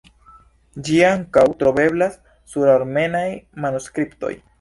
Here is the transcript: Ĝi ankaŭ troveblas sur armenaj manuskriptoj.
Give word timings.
Ĝi 0.87 0.95
ankaŭ 1.09 1.43
troveblas 1.59 2.17
sur 2.53 2.71
armenaj 2.77 3.25
manuskriptoj. 3.67 4.33